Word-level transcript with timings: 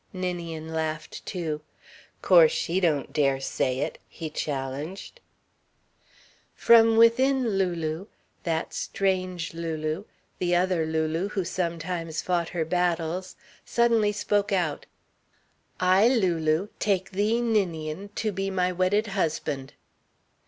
Ninian 0.13 0.73
laughed 0.73 1.23
too. 1.27 1.61
"Course 2.23 2.51
she 2.51 2.79
don't 2.79 3.13
dare 3.13 3.39
say 3.39 3.81
it," 3.81 3.99
he 4.09 4.31
challenged. 4.31 5.19
From 6.55 6.97
within 6.97 7.49
Lulu, 7.55 8.07
that 8.41 8.73
strange 8.73 9.53
Lulu, 9.53 10.05
that 10.39 10.55
other 10.55 10.87
Lulu 10.87 11.27
who 11.29 11.45
sometimes 11.45 12.19
fought 12.19 12.49
her 12.49 12.65
battles, 12.65 13.35
suddenly 13.63 14.11
spoke 14.11 14.51
out: 14.51 14.87
"I, 15.79 16.07
Lulu, 16.07 16.69
take 16.79 17.11
thee, 17.11 17.39
Ninian, 17.39 18.09
to 18.15 18.31
be 18.31 18.49
my 18.49 18.71
wedded 18.71 19.05
husband." 19.05 19.73